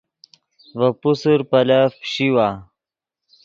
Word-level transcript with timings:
ڤے 0.79 0.87
پوسر 1.01 1.39
پیلف 1.51 1.91
پیشیوا 2.01 2.47